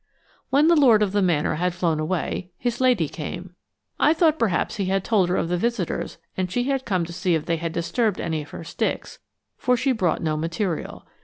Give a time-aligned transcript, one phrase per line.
[0.49, 3.53] When the lord of the manor had flown away, his lady came.
[3.99, 7.13] I thought perhaps he had told her of the visitors and she had come to
[7.13, 9.19] see if they had disturbed any of her sticks,
[9.57, 11.05] for she brought no material.